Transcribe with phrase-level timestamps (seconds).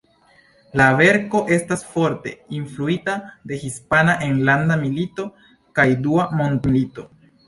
[0.79, 3.15] La verko estas forte influita
[3.51, 5.27] de Hispana enlanda milito
[5.81, 7.07] kaj Dua mondmilito.